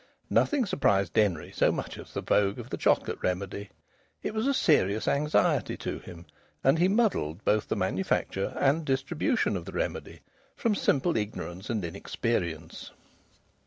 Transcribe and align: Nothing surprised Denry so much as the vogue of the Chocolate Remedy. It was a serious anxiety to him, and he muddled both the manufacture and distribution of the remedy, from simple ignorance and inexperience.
Nothing 0.31 0.65
surprised 0.65 1.13
Denry 1.13 1.51
so 1.51 1.71
much 1.71 1.99
as 1.99 2.11
the 2.15 2.23
vogue 2.23 2.57
of 2.57 2.71
the 2.71 2.75
Chocolate 2.77 3.19
Remedy. 3.21 3.69
It 4.23 4.33
was 4.33 4.47
a 4.47 4.53
serious 4.55 5.07
anxiety 5.07 5.77
to 5.77 5.99
him, 5.99 6.25
and 6.63 6.79
he 6.79 6.87
muddled 6.87 7.45
both 7.45 7.67
the 7.67 7.75
manufacture 7.75 8.57
and 8.59 8.83
distribution 8.83 9.55
of 9.55 9.65
the 9.65 9.73
remedy, 9.73 10.21
from 10.55 10.73
simple 10.73 11.15
ignorance 11.15 11.69
and 11.69 11.85
inexperience. 11.85 12.89